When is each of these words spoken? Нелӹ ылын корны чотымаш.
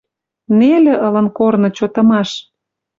Нелӹ 0.57 0.93
ылын 1.07 1.27
корны 1.37 1.69
чотымаш. 1.77 2.29